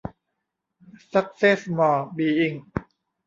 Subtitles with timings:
[1.11, 2.63] ซัคเซสมอร์ บีอิ้งค์